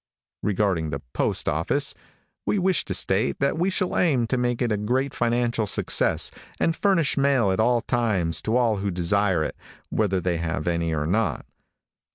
Regarding 0.41 0.89
the 0.89 1.03
postoffice, 1.13 1.93
we 2.43 2.57
wish 2.57 2.85
to 2.85 2.93
state 2.95 3.37
that 3.37 3.55
we 3.59 3.69
shall 3.69 3.95
aim 3.95 4.25
to 4.25 4.35
make 4.35 4.59
it 4.59 4.71
a 4.71 4.75
great 4.77 5.13
financial 5.13 5.67
success, 5.67 6.31
and 6.59 6.75
furnish 6.75 7.17
mail 7.17 7.51
at 7.51 7.59
all 7.59 7.81
times 7.81 8.41
to 8.41 8.57
all 8.57 8.77
who 8.77 8.89
desire 8.89 9.43
it, 9.43 9.55
whether 9.91 10.19
they 10.19 10.37
have 10.37 10.65
any 10.67 10.91
or 10.91 11.05
not. 11.05 11.45